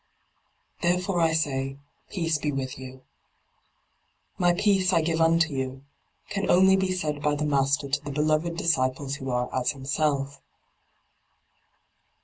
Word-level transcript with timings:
Therefore 0.81 1.19
I 1.21 1.33
say. 1.33 1.77
Peace 2.09 2.39
be 2.39 2.51
with 2.51 2.75
you. 2.79 3.03
My 4.39 4.51
peace 4.51 4.91
1 4.91 5.03
give 5.03 5.21
unto 5.21 5.53
you 5.53 5.83
can 6.29 6.49
only 6.49 6.75
be 6.75 6.91
said 6.91 7.21
by 7.21 7.35
the 7.35 7.45
Master 7.45 7.87
to 7.87 8.01
the 8.03 8.09
beloved 8.09 8.57
disciples 8.57 9.17
who 9.17 9.29
are 9.29 9.47
as 9.55 9.73
himself. 9.73 10.41